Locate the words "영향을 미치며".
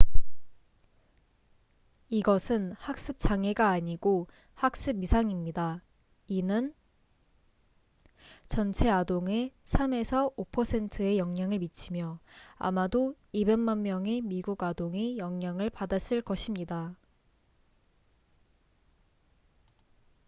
11.19-12.19